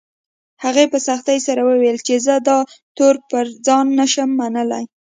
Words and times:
هغې 0.63 0.85
په 0.91 0.97
سختۍ 1.07 1.37
سره 1.47 1.61
وويل 1.69 1.97
چې 2.07 2.15
زه 2.25 2.35
دا 2.47 2.57
تور 2.97 3.15
پر 3.29 3.45
ځان 3.65 3.85
نه 3.99 4.05
شم 4.13 4.29
منلی 4.39 4.83